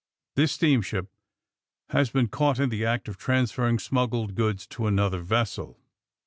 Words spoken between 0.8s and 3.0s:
ship has been caught in the